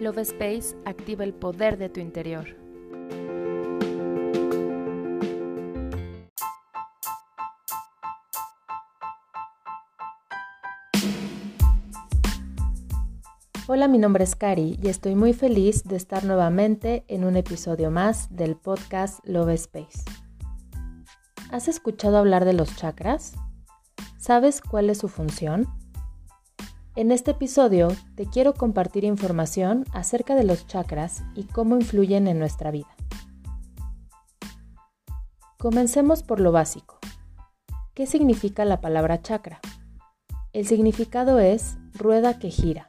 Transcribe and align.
Love 0.00 0.20
Space 0.20 0.74
activa 0.86 1.24
el 1.24 1.34
poder 1.34 1.76
de 1.76 1.90
tu 1.90 2.00
interior. 2.00 2.56
Hola, 13.66 13.88
mi 13.88 13.98
nombre 13.98 14.24
es 14.24 14.34
Cari 14.34 14.78
y 14.82 14.88
estoy 14.88 15.14
muy 15.14 15.34
feliz 15.34 15.84
de 15.84 15.96
estar 15.96 16.24
nuevamente 16.24 17.04
en 17.08 17.24
un 17.24 17.36
episodio 17.36 17.90
más 17.90 18.34
del 18.34 18.56
podcast 18.56 19.20
Love 19.24 19.50
Space. 19.50 20.02
¿Has 21.50 21.68
escuchado 21.68 22.16
hablar 22.16 22.46
de 22.46 22.54
los 22.54 22.74
chakras? 22.74 23.34
¿Sabes 24.18 24.62
cuál 24.62 24.88
es 24.88 24.96
su 24.96 25.08
función? 25.08 25.68
En 27.00 27.12
este 27.12 27.30
episodio 27.30 27.88
te 28.14 28.26
quiero 28.26 28.52
compartir 28.52 29.04
información 29.04 29.86
acerca 29.94 30.34
de 30.34 30.44
los 30.44 30.66
chakras 30.66 31.22
y 31.34 31.44
cómo 31.44 31.76
influyen 31.76 32.28
en 32.28 32.38
nuestra 32.38 32.70
vida. 32.70 32.94
Comencemos 35.56 36.22
por 36.22 36.40
lo 36.40 36.52
básico. 36.52 36.98
¿Qué 37.94 38.04
significa 38.04 38.66
la 38.66 38.82
palabra 38.82 39.22
chakra? 39.22 39.60
El 40.52 40.66
significado 40.66 41.38
es 41.38 41.78
rueda 41.94 42.38
que 42.38 42.50
gira. 42.50 42.86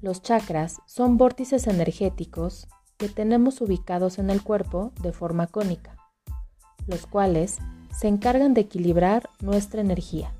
Los 0.00 0.22
chakras 0.22 0.80
son 0.86 1.18
vórtices 1.18 1.66
energéticos 1.66 2.68
que 2.98 3.08
tenemos 3.08 3.60
ubicados 3.62 4.20
en 4.20 4.30
el 4.30 4.44
cuerpo 4.44 4.92
de 5.02 5.10
forma 5.10 5.48
cónica, 5.48 5.96
los 6.86 7.04
cuales 7.08 7.58
se 7.90 8.06
encargan 8.06 8.54
de 8.54 8.60
equilibrar 8.60 9.28
nuestra 9.40 9.80
energía. 9.80 10.32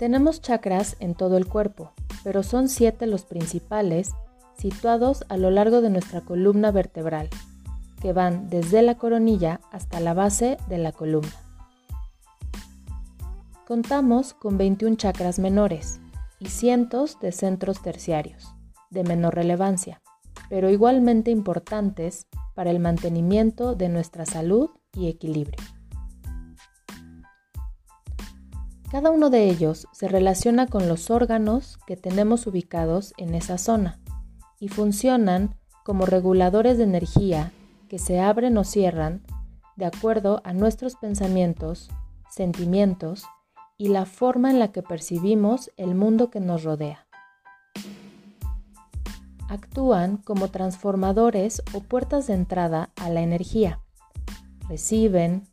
Tenemos 0.00 0.40
chakras 0.40 0.96
en 0.98 1.14
todo 1.14 1.36
el 1.36 1.46
cuerpo, 1.46 1.92
pero 2.24 2.42
son 2.42 2.70
siete 2.70 3.06
los 3.06 3.26
principales 3.26 4.12
situados 4.56 5.26
a 5.28 5.36
lo 5.36 5.50
largo 5.50 5.82
de 5.82 5.90
nuestra 5.90 6.22
columna 6.22 6.70
vertebral, 6.70 7.28
que 8.00 8.14
van 8.14 8.48
desde 8.48 8.80
la 8.80 8.94
coronilla 8.94 9.60
hasta 9.70 10.00
la 10.00 10.14
base 10.14 10.56
de 10.70 10.78
la 10.78 10.92
columna. 10.92 11.34
Contamos 13.66 14.32
con 14.32 14.56
21 14.56 14.96
chakras 14.96 15.38
menores 15.38 16.00
y 16.38 16.46
cientos 16.46 17.20
de 17.20 17.30
centros 17.30 17.82
terciarios, 17.82 18.54
de 18.88 19.04
menor 19.04 19.34
relevancia, 19.34 20.00
pero 20.48 20.70
igualmente 20.70 21.30
importantes 21.30 22.26
para 22.54 22.70
el 22.70 22.80
mantenimiento 22.80 23.74
de 23.74 23.90
nuestra 23.90 24.24
salud 24.24 24.70
y 24.94 25.08
equilibrio. 25.08 25.58
Cada 28.90 29.10
uno 29.10 29.30
de 29.30 29.48
ellos 29.48 29.86
se 29.92 30.08
relaciona 30.08 30.66
con 30.66 30.88
los 30.88 31.10
órganos 31.10 31.78
que 31.86 31.96
tenemos 31.96 32.48
ubicados 32.48 33.14
en 33.18 33.36
esa 33.36 33.56
zona 33.56 34.00
y 34.58 34.66
funcionan 34.66 35.54
como 35.84 36.06
reguladores 36.06 36.76
de 36.76 36.84
energía 36.84 37.52
que 37.88 38.00
se 38.00 38.18
abren 38.18 38.58
o 38.58 38.64
cierran 38.64 39.22
de 39.76 39.86
acuerdo 39.86 40.42
a 40.44 40.52
nuestros 40.52 40.96
pensamientos, 40.96 41.88
sentimientos 42.30 43.24
y 43.78 43.88
la 43.88 44.06
forma 44.06 44.50
en 44.50 44.58
la 44.58 44.72
que 44.72 44.82
percibimos 44.82 45.70
el 45.76 45.94
mundo 45.94 46.30
que 46.30 46.40
nos 46.40 46.64
rodea. 46.64 47.06
Actúan 49.48 50.16
como 50.16 50.48
transformadores 50.48 51.62
o 51.72 51.80
puertas 51.80 52.26
de 52.26 52.34
entrada 52.34 52.90
a 52.96 53.08
la 53.08 53.20
energía. 53.20 53.80
Reciben, 54.68 55.48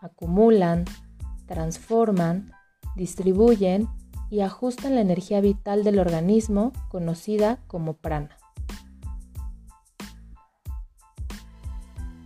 acumulan, 0.00 0.86
transforman, 1.46 2.52
distribuyen 2.96 3.88
y 4.30 4.40
ajustan 4.40 4.94
la 4.94 5.00
energía 5.00 5.40
vital 5.40 5.84
del 5.84 5.98
organismo 5.98 6.72
conocida 6.88 7.60
como 7.66 7.94
prana. 7.94 8.36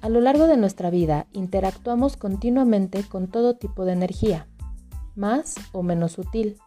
A 0.01 0.09
lo 0.09 0.21
largo 0.21 0.49
de 0.49 0.56
nuestra 0.56 0.91
vida 0.91 1.27
interactuamos 1.33 2.17
continuamente 2.17 3.05
con 3.05 3.28
todo 3.28 3.55
tipo 3.55 3.84
de 3.84 3.93
energía, 3.93 4.49
más 5.15 5.55
o 5.71 5.84
menos 5.84 6.12
sutil. 6.12 6.59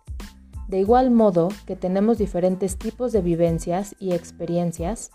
De 0.69 0.79
igual 0.79 1.11
modo 1.11 1.50
que 1.66 1.75
tenemos 1.75 2.17
diferentes 2.17 2.78
tipos 2.78 3.11
de 3.11 3.22
vivencias 3.22 3.94
y 4.00 4.13
experiencias, 4.13 5.11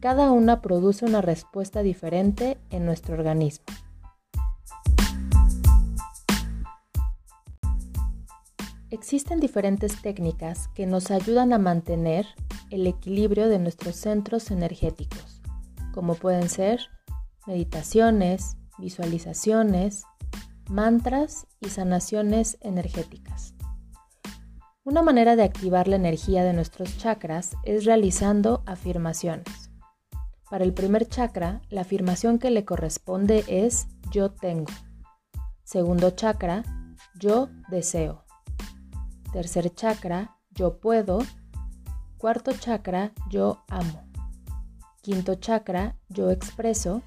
cada 0.00 0.32
una 0.32 0.62
produce 0.62 1.04
una 1.04 1.22
respuesta 1.22 1.82
diferente 1.82 2.58
en 2.70 2.86
nuestro 2.86 3.14
organismo. 3.14 3.64
Existen 8.90 9.38
diferentes 9.38 10.02
técnicas 10.02 10.68
que 10.74 10.84
nos 10.84 11.12
ayudan 11.12 11.52
a 11.52 11.58
mantener 11.58 12.26
el 12.70 12.88
equilibrio 12.88 13.48
de 13.48 13.60
nuestros 13.60 13.94
centros 13.94 14.50
energéticos, 14.50 15.40
como 15.92 16.16
pueden 16.16 16.48
ser 16.48 16.80
meditaciones, 17.46 18.56
visualizaciones, 18.78 20.02
mantras 20.68 21.46
y 21.60 21.68
sanaciones 21.68 22.58
energéticas. 22.62 23.54
Una 24.82 25.02
manera 25.02 25.36
de 25.36 25.44
activar 25.44 25.86
la 25.86 25.96
energía 25.96 26.42
de 26.42 26.52
nuestros 26.52 26.98
chakras 26.98 27.52
es 27.62 27.84
realizando 27.84 28.64
afirmaciones. 28.66 29.70
Para 30.50 30.64
el 30.64 30.74
primer 30.74 31.06
chakra, 31.06 31.62
la 31.68 31.82
afirmación 31.82 32.40
que 32.40 32.50
le 32.50 32.64
corresponde 32.64 33.44
es 33.46 33.86
yo 34.10 34.32
tengo. 34.32 34.72
Segundo 35.62 36.10
chakra, 36.10 36.64
yo 37.14 37.50
deseo. 37.68 38.24
Tercer 39.32 39.72
chakra, 39.74 40.36
yo 40.50 40.78
puedo. 40.78 41.20
Cuarto 42.18 42.52
chakra, 42.52 43.12
yo 43.28 43.64
amo. 43.68 44.02
Quinto 45.02 45.36
chakra, 45.36 45.96
yo 46.08 46.30
expreso. 46.30 47.02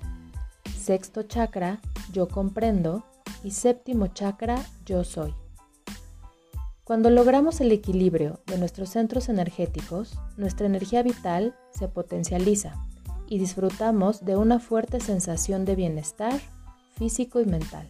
Sexto 0.75 1.23
chakra, 1.23 1.81
yo 2.11 2.27
comprendo. 2.27 3.03
Y 3.43 3.51
séptimo 3.51 4.07
chakra, 4.07 4.55
yo 4.85 5.03
soy. 5.03 5.33
Cuando 6.85 7.09
logramos 7.09 7.61
el 7.61 7.71
equilibrio 7.71 8.41
de 8.45 8.57
nuestros 8.57 8.89
centros 8.89 9.29
energéticos, 9.29 10.17
nuestra 10.37 10.65
energía 10.65 11.03
vital 11.03 11.55
se 11.73 11.87
potencializa 11.87 12.75
y 13.27 13.37
disfrutamos 13.37 14.25
de 14.25 14.35
una 14.35 14.59
fuerte 14.59 14.99
sensación 14.99 15.65
de 15.65 15.75
bienestar 15.75 16.39
físico 16.97 17.39
y 17.39 17.45
mental. 17.45 17.89